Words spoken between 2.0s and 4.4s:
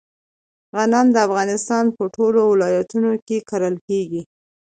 ټولو ولایتونو کې کرل کیږي.